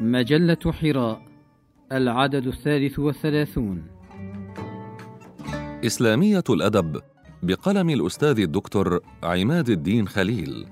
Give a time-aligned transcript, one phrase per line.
[0.00, 1.22] مجلة حراء
[1.92, 3.82] العدد الثالث والثلاثون.
[5.84, 7.00] إسلامية الأدب
[7.42, 10.66] بقلم الأستاذ الدكتور عماد الدين خليل.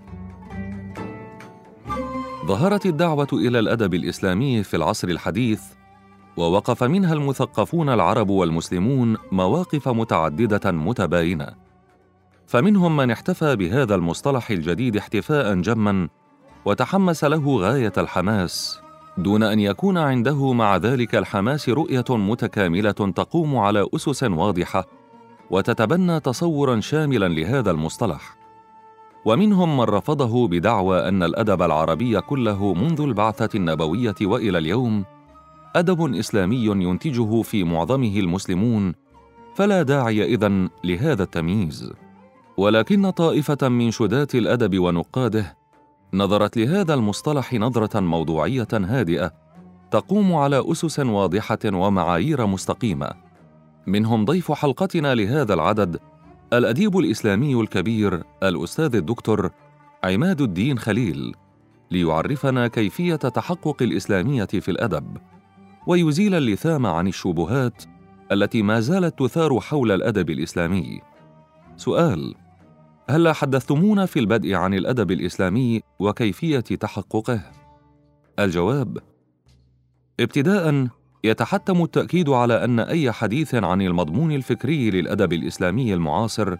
[2.46, 5.62] ظهرت الدعوة إلى الأدب الإسلامي في العصر الحديث
[6.36, 11.54] ووقف منها المثقفون العرب والمسلمون مواقف متعددة متباينة.
[12.46, 16.08] فمنهم من احتفى بهذا المصطلح الجديد احتفاء جما
[16.64, 18.83] وتحمس له غاية الحماس.
[19.18, 24.86] دون أن يكون عنده مع ذلك الحماس رؤية متكاملة تقوم على أسس واضحة
[25.50, 28.36] وتتبنى تصورا شاملا لهذا المصطلح.
[29.24, 35.04] ومنهم من رفضه بدعوى أن الأدب العربي كله منذ البعثة النبوية وإلى اليوم
[35.76, 38.94] أدب إسلامي ينتجه في معظمه المسلمون
[39.54, 41.92] فلا داعي إذن لهذا التمييز.
[42.56, 45.56] ولكن طائفة من شداه الأدب ونقاده
[46.14, 49.32] نظرت لهذا المصطلح نظرة موضوعية هادئة
[49.90, 53.10] تقوم على أسس واضحة ومعايير مستقيمة.
[53.86, 56.00] منهم ضيف حلقتنا لهذا العدد
[56.52, 59.50] الأديب الإسلامي الكبير الأستاذ الدكتور
[60.04, 61.34] عماد الدين خليل
[61.90, 65.16] ليعرفنا كيفية تحقق الإسلامية في الأدب.
[65.86, 67.82] ويزيل اللثام عن الشبهات
[68.32, 71.00] التي ما زالت تثار حول الأدب الإسلامي.
[71.76, 72.34] سؤال
[73.10, 77.40] هلا حدثتمونا في البدء عن الأدب الإسلامي وكيفية تحققه؟
[78.38, 78.98] الجواب
[80.20, 80.88] ابتداء
[81.24, 86.56] يتحتم التأكيد على أن أي حديث عن المضمون الفكري للأدب الإسلامي المعاصر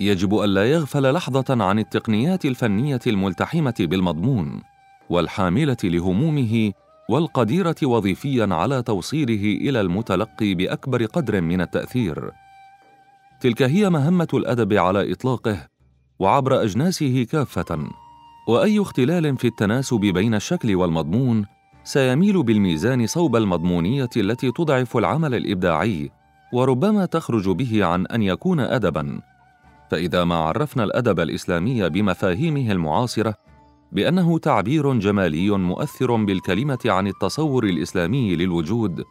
[0.00, 4.62] يجب الا يغفل لحظة عن التقنيات الفنية الملتحمة بالمضمون
[5.10, 6.72] والحاملة لهمومه
[7.08, 12.30] والقديرة وظيفيا على توصيله إلى المتلقي بأكبر قدر من التأثير.
[13.40, 15.75] تلك هي مهمة الأدب على إطلاقه
[16.18, 17.88] وعبر أجناسه كافة
[18.48, 21.46] وأي اختلال في التناسب بين الشكل والمضمون
[21.84, 26.10] سيميل بالميزان صوب المضمونية التي تضعف العمل الإبداعي
[26.52, 29.20] وربما تخرج به عن أن يكون ادبا.
[29.90, 33.34] فإذا ما عرفنا الأدب الإسلامي بمفاهيمه المعاصرة
[33.92, 39.04] بأنه تعبير جمالي مؤثر بالكلمة عن التصور الإسلامي للوجود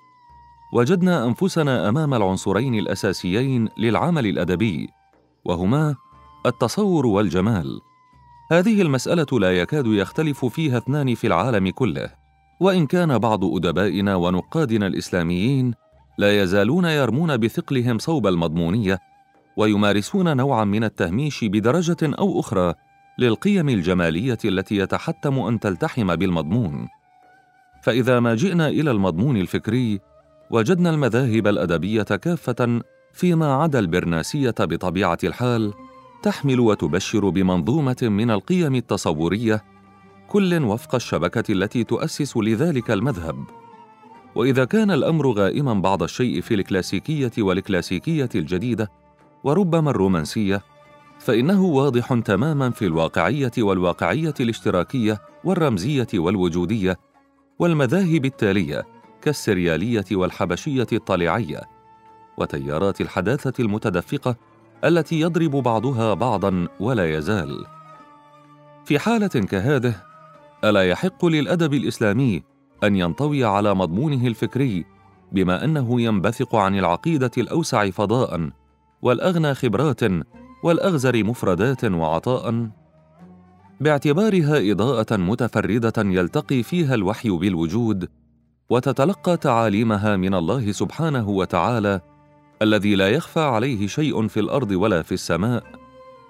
[0.73, 4.89] وجدنا أنفسنا أمام العنصرين الأساسيين للعمل الأدبي
[5.45, 5.95] وهما
[6.45, 7.81] التصور والجمال.
[8.51, 12.09] هذه المسألة لا يكاد يختلف فيها اثنان في العالم كله.
[12.59, 15.73] وإن كان بعض أدبائنا ونقادنا الإسلاميين
[16.17, 18.99] لا يزالون يرمون بثقلهم صوب المضمونية
[19.57, 22.73] ويمارسون نوعا من التهميش بدرجة أو أخرى
[23.17, 26.87] للقيم الجمالية التي يتحتم أن تلتحم بالمضمون.
[27.83, 29.99] فإذا ما جئنا إلى المضمون الفكري
[30.51, 32.81] وجدنا المذاهب الأدبية كافة
[33.13, 35.73] فيما عدا البرناسية بطبيعة الحال
[36.21, 39.63] تحمل وتبشر بمنظومة من القيم التصورية
[40.27, 43.45] كل وفق الشبكة التي تؤسس لذلك المذهب.
[44.35, 48.91] وإذا كان الأمر غائما بعض الشيء في الكلاسيكية والكلاسيكية الجديدة
[49.43, 50.61] وربما الرومانسية
[51.19, 56.97] فإنه واضح تماما في الواقعية والواقعية الاشتراكية والرمزية والوجودية
[57.59, 58.85] والمذاهب التالية
[59.21, 61.61] كالسريالية والحبشية الطالعيه
[62.37, 64.35] وتيارات الحداثة المتدفقة
[64.85, 67.65] التي يضرب بعضها بعضا ولا يزال.
[68.85, 69.95] في حالة كهذه
[70.63, 72.43] ألا يحق للأدب الإسلامي
[72.83, 74.85] أن ينطوي على مضمونه الفكري
[75.31, 78.49] بما أنه ينبثق عن العقيدة الأوسع فضاء
[79.01, 80.01] والأغنى خبرات
[80.63, 82.69] والأغزر مفردات وعطاء.
[83.81, 88.09] باعتبارها إضاءة متفردة يلتقي فيها الوحي بالوجود
[88.69, 92.01] وتتلقى تعاليمها من الله سبحانه وتعالى
[92.61, 95.63] الذي لا يخفى عليه شيء في الأرض ولا في السماء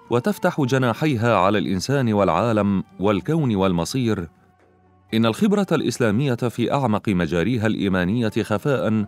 [0.09, 4.29] وتفتح جناحيها على الإنسان والعالم والكون والمصير.
[5.13, 9.05] إن الخبرة الإسلامية في أعمق مجاريها الإيمانية خفاء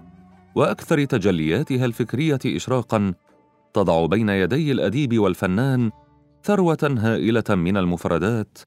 [0.56, 3.14] وأكثر تجلياتها الفكرية اشراقا
[3.74, 5.92] تضع بين يدي الأديب والفنان
[6.44, 8.58] ثروة هائلة من المفردات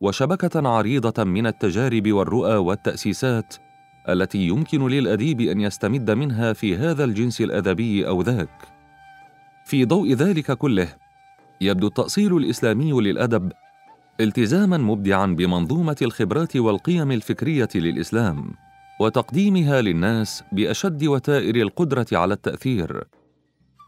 [0.00, 3.54] وشبكة عريضة من التجارب والرؤى والتأسيسات
[4.08, 8.68] التي يمكن للأديب أن يستمد منها في هذا الجنس الأدبي أو ذاك.
[9.64, 10.88] في ضوء ذلك كله
[11.60, 13.52] يبدو التأصيل الإسلامي للأدب
[14.20, 18.50] التزاما مبدعا بمنظومة الخبرات والقيم الفكرية للإسلام
[19.00, 23.04] وتقديمها للناس بأشد وتائر القدرة على التأثير.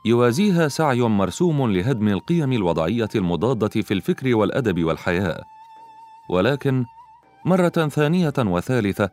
[0.06, 5.42] يوازيها سعي مرسوم لهدم القيم الوضعية المضادة في الفكر والأدب والحياة.
[6.30, 6.84] ولكن
[7.44, 9.10] مرة ثانية وثالثة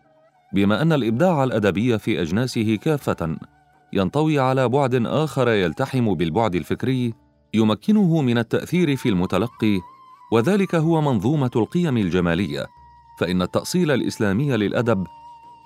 [0.54, 3.38] بما أن الإبداع الأدبي في أجناسه كافة
[3.94, 7.13] ينطوي على بعد آخر يلتحم بالبعد الفكري
[7.54, 9.80] يمكنه من التأثير في المتلقي
[10.31, 12.66] وذلك هو منظومة القيم الجمالية
[13.19, 15.07] فإن التأصيل الإسلامي للأدب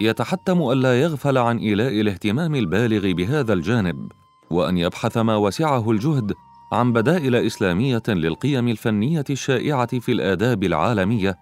[0.01, 4.11] يتحتم الا يغفل عن إيلاء الاهتمام البالغ بهذا الجانب
[4.51, 6.33] وأن يبحث ما وسعه الجهد
[6.71, 11.37] عن بدائل إسلامية للقيم الفنية الشائعة في الآداب العالمية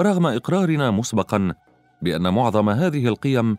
[0.00, 1.54] رغم إقرارنا مسبقا
[2.02, 3.58] بأن معظم هذه القيم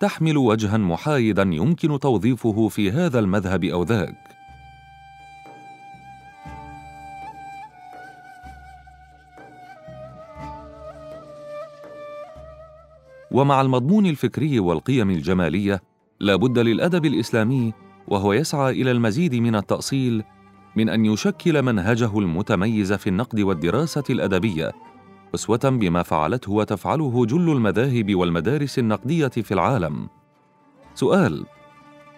[0.00, 4.32] تحمل وجها محايدا يمكن توظيفه في هذا المذهب أو ذاك.
[13.30, 15.82] ومع المضمون الفكري والقيم الجمالية
[16.20, 17.72] لا بد للأدب الإسلامي
[18.08, 20.24] وهو يسعى إلى المزيد من التأصيل
[20.76, 24.72] من أن يشكل منهجه المتميز في النقد والدراسة الأدبية.
[25.34, 30.08] أسوة بما فعلته وتفعله جل المذاهب والمدارس النقدية في العالم.
[30.94, 31.44] سؤال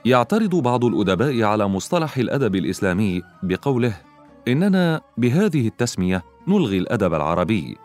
[0.04, 4.00] يعترض بعض الأدباء على مصطلح الأدب الإسلامي بقوله
[4.48, 7.76] إننا بهذه التسمية نلغي الأدب العربي.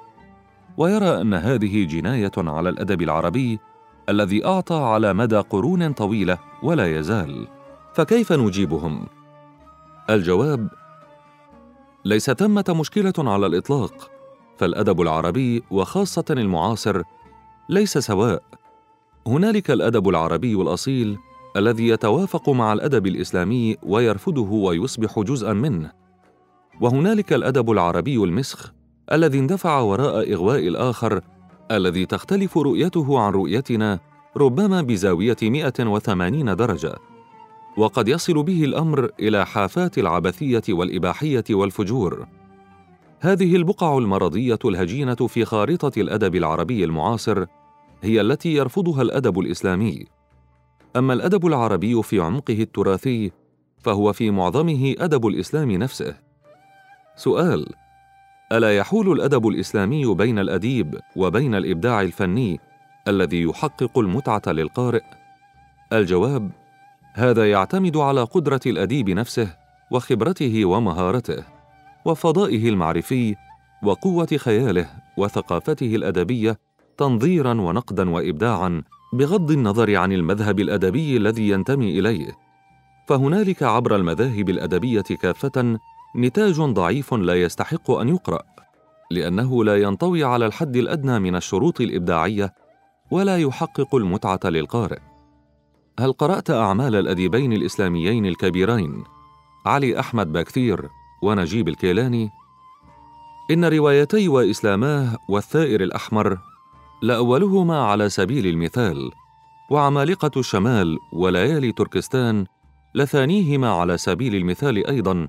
[0.78, 3.60] ويرى أن هذه جناية على الأدب العربي
[4.10, 7.48] الذي أعطى على مدى قرون طويلة ولا يزال.
[7.94, 9.06] فكيف نجيبهم؟
[10.10, 10.68] الجواب
[12.06, 14.19] ليس ثمه مشكلة على الإطلاق.
[14.60, 17.02] فالأدب العربي وخاصة المعاصر
[17.70, 18.44] ليس سواء.
[19.28, 21.18] هنالك الأدب العربي الأصيل
[21.58, 25.92] الذي يتوافق مع الأدب الإسلامي ويرفضه ويصبح جزءا منه.
[26.82, 28.72] وهنالك الأدب العربي المسخ
[29.12, 31.22] الذي اندفع وراء إغواء الآخر
[31.72, 34.00] الذي تختلف رؤيته عن رؤيتنا
[34.38, 36.96] ربما بزاوية 180 درجة.
[37.78, 42.28] وقد يصل به الأمر إلى حافات العبثية والإباحية والفجور.
[43.21, 47.45] هذه البقع المرضية الهجينة في خارطة الأدب العربي المعاصر
[48.01, 50.06] هي التي يرفضها الأدب الإسلامي.
[50.95, 53.31] أما الأدب العربي في عمقه التراثي
[53.77, 56.18] فهو في معظمه أدب الإسلام نفسه.
[57.16, 57.68] سؤال
[58.51, 62.60] ألا يحول الأدب الإسلامي بين الأديب وبين الإبداع الفني
[63.07, 65.04] الذي يحقق المتعة للقارئ؟
[65.94, 66.51] الجواب
[67.13, 69.57] هذا يعتمد على قدرة الأديب نفسه
[69.92, 71.59] وخبرته ومهارته.
[72.10, 73.36] وفضائه المعرفي
[73.84, 76.60] وقوة خياله وثقافته الأدبية
[76.98, 78.84] تنظيرا ونقدا وابداعا
[79.14, 82.38] بغض النظر عن المذهب الأدبي الذي ينتمي إليه.
[83.08, 85.80] فهنالك عبر المذاهب الأدبية كافة
[86.16, 88.42] نتاج ضعيف لا يستحق أن يقرأ
[89.12, 92.54] لأنه لا ينطوي على الحد الأدنى من الشروط الإبداعية
[93.12, 95.00] ولا يحقق المتعة للقارئ.
[96.00, 99.04] هل قرأت أعمال الأديبين الإسلاميين الكبيرين؟
[99.66, 100.90] علي أحمد باكثير
[101.21, 102.30] ونجيب الكيلاني.
[103.51, 106.38] إن روايتي وإسلاماه والثائر الأحمر
[107.01, 109.12] لأولهما على سبيل المثال
[109.71, 112.45] وعمالقة الشمال وليالي تركستان
[112.95, 115.27] لثانيهما على سبيل المثال أيضا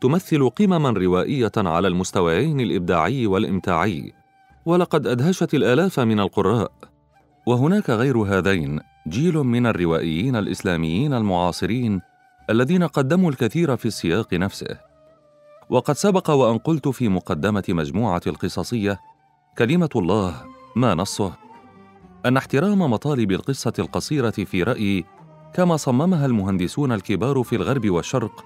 [0.00, 4.12] تمثل قمما روائية على المستويين الإبداعي والإمتاعي.
[4.66, 6.72] ولقد أدهشت الآلاف من القراء.
[7.46, 12.00] وهناك غير هذين جيل من الروائيين الإسلاميين المعاصرين
[12.50, 14.93] الذين قدموا الكثير في السياق نفسه.
[15.70, 19.00] وقد سبق وأن قلت في مقدمة مجموعة القصصية
[19.58, 20.34] كلمة الله
[20.76, 21.32] ما نصه؟
[22.26, 25.04] أن احترام مطالب القصة القصيرة في رأيي
[25.54, 28.44] كما صممها المهندسون الكبار في الغرب والشرق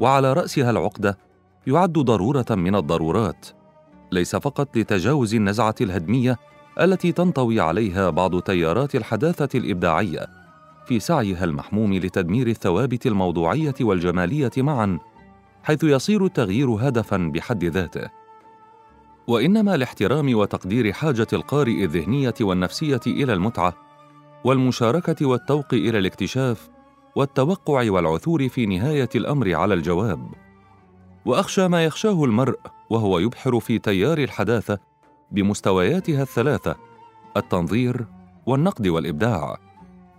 [0.00, 1.18] وعلى رأسها العقدة
[1.66, 3.46] يعد ضرورة من الضرورات
[4.12, 6.38] ليس فقط لتجاوز النزعة الهدمية
[6.80, 10.26] التي تنطوي عليها بعض تيارات الحداثة الإبداعية
[10.86, 14.98] في سعيها المحموم لتدمير الثوابت الموضوعية والجمالية معا
[15.64, 18.10] حيث يصير التغيير هدفا بحد ذاته.
[19.26, 23.74] وإنما لاحترام وتقدير حاجة القارئ الذهنية والنفسية إلى المتعة
[24.44, 26.70] والمشاركة والتوق إلى الاكتشاف
[27.16, 30.28] والتوقع والعثور في نهاية الأمر على الجواب.
[31.24, 32.58] وأخشى ما يخشاه المرء
[32.90, 34.78] وهو يبحر في تيار الحداثة
[35.30, 36.76] بمستوياتها الثلاثة
[37.36, 38.06] التنظير
[38.46, 39.56] والنقد والإبداع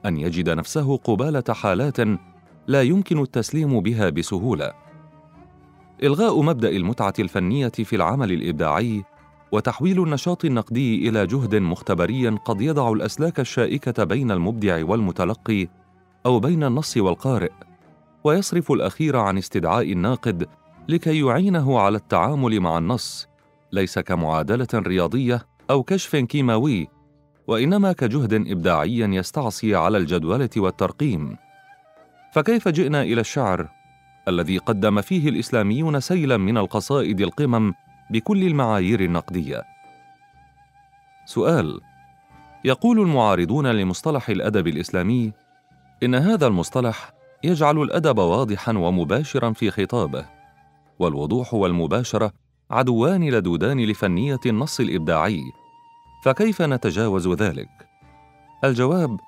[0.06, 1.98] أن يجد نفسه قبالة حالات
[2.68, 4.85] لا يمكن التسليم بها بسهولة.
[6.04, 9.04] إلغاء مبدأ المتعة الفنية في العمل الإبداعي
[9.52, 15.68] وتحويل النشاط النقدي إلى جهد مختبري قد يضع الأسلاك الشائكة بين المبدع والمتلقي
[16.26, 17.52] أو بين النص والقارئ
[18.24, 20.48] ويصرف الأخير عن استدعاء الناقد
[20.90, 23.28] لكي يعينه على التعامل مع النص
[23.72, 26.88] ليس كمعادلة رياضية أو كشف كيماوي
[27.48, 31.38] وإنما كجهد إبداعي يستعصي على الجدولة والترقيم.
[32.34, 33.70] فكيف جئنا إلى الشعر؟
[34.28, 37.74] الذي قدم فيه الإسلاميون سيلا من القصائد القمم
[38.10, 39.64] بكل المعايير النقدية.
[41.26, 41.82] سؤال
[42.66, 45.32] يقول المعارضون لمصطلح الأدب الإسلامي
[46.04, 47.14] إن هذا المصطلح
[47.44, 50.26] يجعل الأدب واضحا ومباشرا في خطابه
[51.00, 52.32] والوضوح والمباشرة
[52.72, 55.42] عدوان لدودان لفنية النص الإبداعي
[56.24, 57.70] فكيف نتجاوز ذلك؟
[58.64, 59.20] الجواب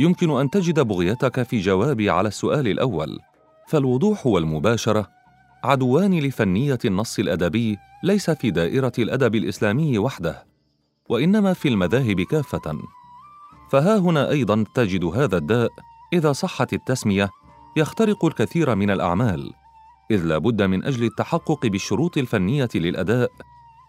[0.00, 3.18] يمكن أن تجد بغيتك في جوابي على السؤال الأول.
[3.66, 5.10] فالوضوح والمباشرة
[5.64, 10.46] عدوان لفنية النص الأدبي ليس في دائرة الأدب الإسلامي وحده
[11.08, 12.78] وإنما في المذاهب كافة.
[13.70, 15.70] فها هنا أيضا تجد هذا الداء
[16.12, 17.30] إذا صحت التسمية
[17.76, 19.52] يخترق الكثير من الأعمال
[20.10, 23.30] إذ لا بد من أجل التحقق بالشروط الفنية للأداء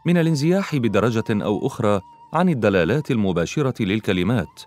[0.05, 2.01] من الانزياح بدرجة أو أخرى
[2.33, 4.61] عن الدلالات المباشرة للكلمات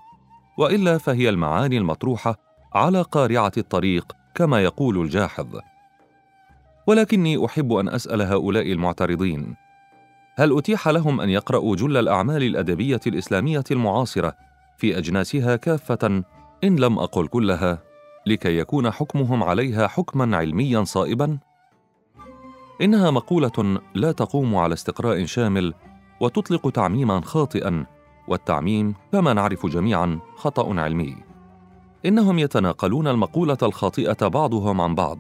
[0.59, 2.37] وإلا فهي المعاني المطروحة
[2.75, 5.61] على قارعة الطريق كما يقول الجاحظ.
[6.87, 9.57] ولكني أحب أن أسأل هؤلاء المعترضين
[10.37, 14.35] هل أتيح لهم أن يقرأوا جل الأعمال الأدبية الإسلامية المعاصرة
[14.77, 16.23] في أجناسها كافة
[16.65, 17.79] إن لم أقل كلها
[18.27, 21.39] لكي يكون حكمهم عليها حكما علميا صائبا؟
[22.83, 25.75] إنها مقولة لا تقوم على استقراء شامل
[26.21, 27.87] وتطلق تعميما خاطئا
[28.29, 31.30] والتعميم كما نعرف جميعا خطأ علمي.
[32.07, 35.19] إنهم يتناقلون المقولة الخاطئة بعضهم عن بعض.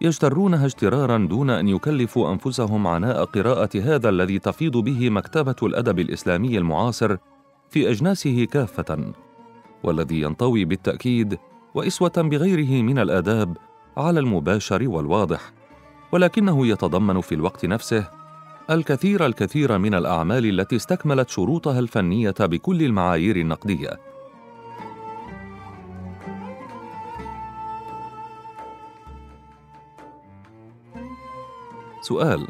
[0.00, 6.58] يجترونها اجترارا دون أن يكلفوا أنفسهم عناء قراءة هذا الذي تفيض به مكتبة الأدب الإسلامي
[6.58, 7.16] المعاصر
[7.70, 9.12] في أجناسه كافة
[9.84, 11.38] والذي ينطوي بالتأكيد
[11.74, 13.56] وإسوة بغيره من الآداب
[13.96, 15.52] على المباشر والواضح
[16.12, 18.10] ولكنه يتضمن في الوقت نفسه
[18.70, 24.00] الكثير الكثير من الأعمال التي استكملت شروطها الفنية بكل المعايير النقدية.
[32.06, 32.46] سؤال.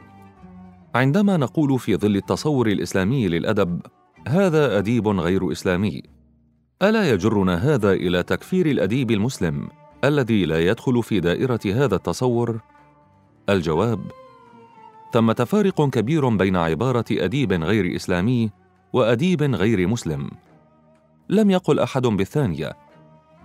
[0.94, 3.80] عندما نقول في ظل التصور الإسلامي للأدب
[4.28, 6.02] هذا أديب غير إسلامي.
[6.82, 9.68] ألا يجرنا هذا إلى تكفير الأديب المسلم
[10.04, 12.60] الذي لا يدخل في دائرة هذا التصور؟
[13.48, 14.00] الجواب
[15.12, 18.50] ثمة فارق كبير بين عبارة أديب غير إسلامي
[18.92, 20.30] وأديب غير مسلم.
[21.28, 22.72] لم يقل أحد بالثانية.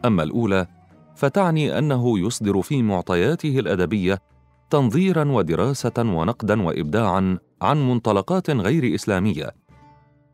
[0.05, 0.67] أما الأولى
[1.15, 4.30] فتعني أنه يصدر في معطياته الأدبية
[4.71, 9.51] تنظيرا ودراسة ونقدا وابداعا عن منطلقات غير إسلامية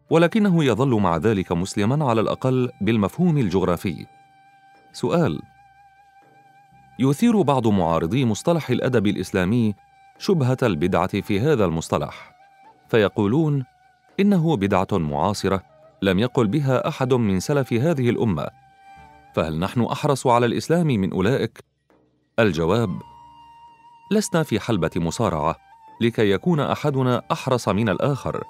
[0.09, 4.05] ولكنه يظل مع ذلك مسلما على الأقل بالمفهوم الجغرافي.
[4.93, 5.41] سؤال
[6.99, 9.73] يثير بعض معارضي مصطلح الأدب الإسلامي
[10.19, 12.35] شبهة البدعة في هذا المصطلح
[12.89, 13.65] فيقولون
[14.19, 15.63] إنه بدعة معاصرة
[16.01, 18.47] لم يقل بها أحد من سلف هذه الأمة
[19.33, 21.63] فهل نحن أحرص على الإسلام من أولئك؟
[22.39, 23.16] الجواب
[24.11, 25.55] لسنا في حلبة مصارعة
[26.01, 28.43] لكي يكون أحدنا أحرص من الآخر.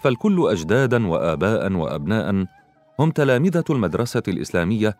[0.00, 2.46] فالكل أجدادا وآباء وأبناء
[2.98, 4.96] هم تلامذة المدرسة الإسلامية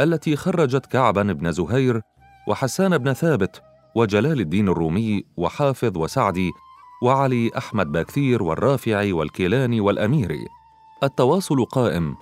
[0.00, 2.00] التي خرجت كعبا بن زهير
[2.48, 3.62] وحسان بن ثابت
[3.94, 6.52] وجلال الدين الرومي وحافظ وسعدي
[7.02, 10.46] وعلي أحمد باكثير والرافعي والكيلاني والاميري
[11.02, 12.16] التواصل قائم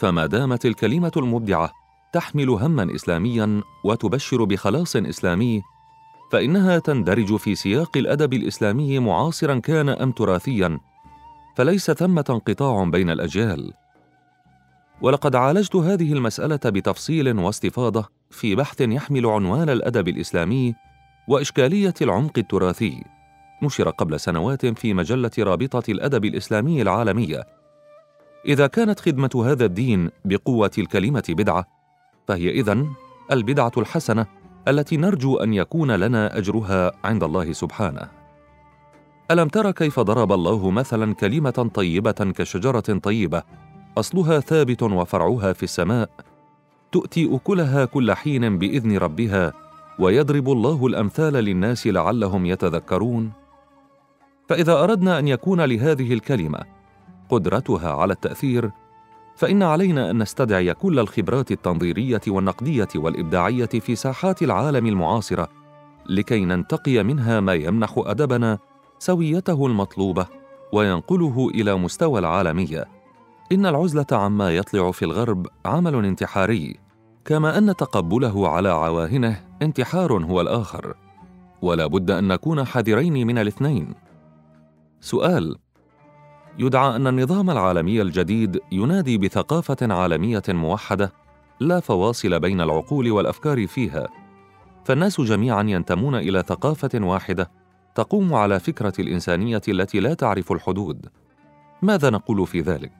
[0.00, 1.70] فما دامت الكلمة المبدعة
[2.12, 5.62] تحمل هما اسلاميا وتبشر بخلاص إسلامي
[6.30, 10.78] فإنها تندرج في سياق الأدب الإسلامي معاصرا كان أم تراثيا
[11.56, 13.72] فليس ثمة انقطاع بين الأجيال.
[15.00, 20.74] ولقد عالجت هذه المسألة بتفصيل واستفاضة في بحث يحمل عنوان الأدب الإسلامي
[21.28, 23.04] وإشكالية العمق التراثي
[23.62, 27.44] نشر قبل سنوات في مجلة رابطة الأدب الإسلامي العالمية.
[28.46, 31.64] إذا كانت خدمة هذا الدين بقوة الكلمة بدعة
[32.28, 32.92] فهي إذن
[33.32, 34.26] البدعة الحسنة.
[34.68, 38.08] التي نرجو أن يكون لنا أجرها عند الله سبحانه.
[39.30, 43.42] ألم تر كيف ضرب الله مثلا كلمة طيبة كشجرة طيبة
[43.98, 46.10] أصلها ثابت وفرعها في السماء
[46.92, 49.52] تؤتي أكلها كل حين بإذن ربها
[49.98, 53.32] ويضرب الله الأمثال للناس لعلهم يتذكرون؟
[54.48, 56.58] فإذا أردنا أن يكون لهذه الكلمة
[57.30, 58.70] قدرتها على التأثير
[59.38, 65.48] فإن علينا أن نستدعي كل الخبرات التنظيرية والنقدية والإبداعية في ساحات العالم المعاصرة
[66.06, 68.58] لكي ننتقي منها ما يمنح أدبنا
[68.98, 70.26] سويته المطلوبة
[70.72, 72.84] وينقله إلى مستوى العالمية.
[73.52, 76.76] إن العزلة عما يطلع في الغرب عمل انتحاري
[77.24, 80.94] كما أن تقبله على عواهنه انتحار هو الآخر.
[81.62, 83.94] ولا بد أن نكون حذرين من الاثنين.
[85.00, 85.56] سؤال
[86.58, 91.12] يدعى أن النظام العالمي الجديد ينادي بثقافة عالمية موحدة
[91.60, 94.08] لا فواصل بين العقول والأفكار فيها.
[94.84, 97.50] فالناس جميعا ينتمون إلى ثقافة واحدة
[97.94, 101.06] تقوم على فكرة الإنسانية التي لا تعرف الحدود.
[101.82, 102.92] ماذا نقول في ذلك؟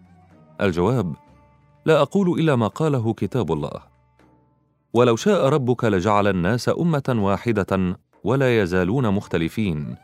[0.60, 1.14] الجواب
[1.86, 3.82] لا أقول إلا ما قاله كتاب الله.
[4.94, 9.96] ولو شاء ربك لجعل الناس أمة واحدة ولا يزالون مختلفين.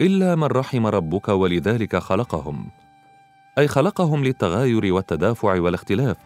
[0.00, 2.70] إلا من رحم ربك ولذلك خلقهم.
[3.58, 6.16] أي خلقهم للتغاير والتدافع والاختلاف.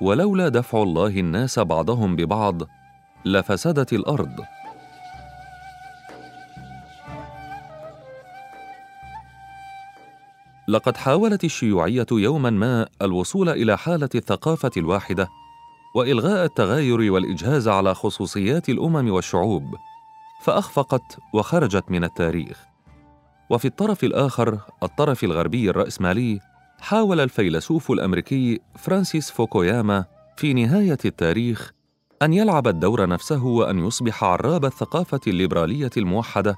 [0.00, 2.62] ولولا دفع الله الناس بعضهم ببعض
[3.24, 4.40] لفسدت الأرض.
[10.68, 15.28] لقد حاولت الشيوعية يوما ما الوصول إلى حالة الثقافة الواحدة
[15.94, 19.76] وإلغاء التغاير والإجهاز على خصوصيات الأمم والشعوب
[20.40, 22.73] فأخفقت وخرجت من التاريخ.
[23.50, 26.40] وفي الطرف الآخر الطرف الغربي الرأسمالي
[26.80, 30.04] حاول الفيلسوف الأمريكي فرانسيس فوكوياما
[30.36, 31.72] في نهاية التاريخ
[32.22, 36.56] أن يلعب الدور نفسه وأن يصبح عراب الثقافة الليبرالية الموحدة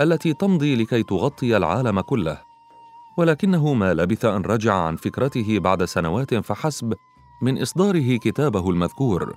[0.00, 2.38] التي تمضي لكي تغطي العالم كله.
[3.18, 6.94] ولكنه ما لبث أن رجع عن فكرته بعد سنوات فحسب
[7.42, 9.34] من إصداره كتابه المذكور.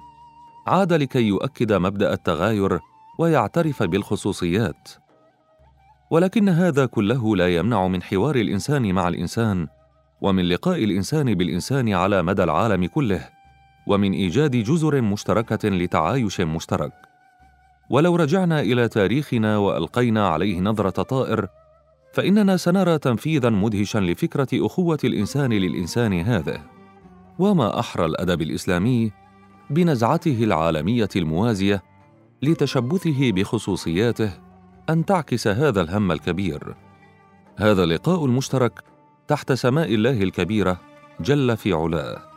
[0.68, 2.80] عاد لكي يؤكد مبدأ التغاير
[3.20, 5.05] ويعترف بالخصوصيات.
[6.16, 9.68] ولكن هذا كله لا يمنع من حوار الإنسان مع الإنسان
[10.22, 13.30] ومن لقاء الإنسان بالإنسان على مدى العالم كله
[13.88, 16.92] ومن إيجاد جزر مشتركة لتعايش مشترك.
[17.90, 21.48] ولو رجعنا إلى تاريخنا وألقينا عليه نظرة طائر
[22.14, 26.62] فإننا سنرى تنفيذا مدهشا لفكرة أخوة الإنسان للإنسان هذه
[27.40, 29.12] وما أحرى الأدب الإسلامي
[29.70, 31.84] بنزعته العالمية الموازية
[32.42, 34.45] لتشبثه بخصوصياته
[34.90, 36.76] أن تعكس هذا الهم الكبير.
[37.56, 38.84] هذا اللقاء المشترك
[39.28, 40.82] تحت سماء الله الكبيرة
[41.20, 42.35] جل في علاه.